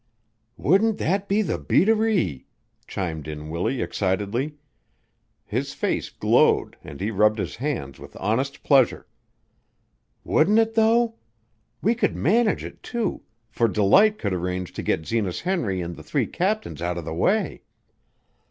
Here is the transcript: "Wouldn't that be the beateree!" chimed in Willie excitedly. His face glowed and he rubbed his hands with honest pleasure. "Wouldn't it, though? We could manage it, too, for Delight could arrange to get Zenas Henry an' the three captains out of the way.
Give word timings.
"Wouldn't 0.57 0.97
that 0.97 1.27
be 1.29 1.43
the 1.43 1.59
beateree!" 1.59 2.45
chimed 2.87 3.27
in 3.27 3.51
Willie 3.51 3.83
excitedly. 3.83 4.55
His 5.45 5.75
face 5.75 6.09
glowed 6.09 6.75
and 6.83 6.99
he 6.99 7.11
rubbed 7.11 7.37
his 7.37 7.57
hands 7.57 7.99
with 7.99 8.17
honest 8.19 8.63
pleasure. 8.63 9.05
"Wouldn't 10.23 10.57
it, 10.57 10.73
though? 10.73 11.17
We 11.83 11.93
could 11.93 12.15
manage 12.15 12.63
it, 12.63 12.81
too, 12.81 13.21
for 13.51 13.67
Delight 13.67 14.17
could 14.17 14.33
arrange 14.33 14.73
to 14.73 14.81
get 14.81 15.05
Zenas 15.05 15.41
Henry 15.41 15.83
an' 15.83 15.93
the 15.93 16.01
three 16.01 16.25
captains 16.25 16.81
out 16.81 16.97
of 16.97 17.05
the 17.05 17.13
way. 17.13 17.61